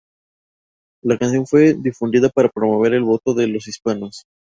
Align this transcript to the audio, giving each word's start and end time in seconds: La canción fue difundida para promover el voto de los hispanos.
La 1.03 1.15
canción 1.19 1.45
fue 1.45 1.75
difundida 1.75 2.27
para 2.29 2.49
promover 2.49 2.93
el 2.95 3.03
voto 3.03 3.35
de 3.35 3.45
los 3.45 3.67
hispanos. 3.67 4.25